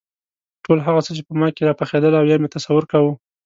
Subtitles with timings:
[0.63, 3.11] ټول هغه څه چې په ما کې راپخېدل او یا مې تصور کاوه.